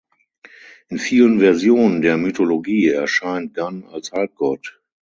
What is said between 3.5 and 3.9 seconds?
Gun